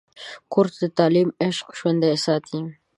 [0.51, 2.59] کورس د تعلیم عشق ژوندی ساتي.